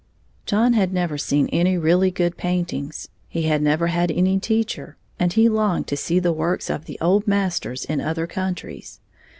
[0.47, 5.31] John had never seen any really good paintings; he had never had any teacher; and
[5.31, 8.99] he longed to see the works of the old masters in other countries.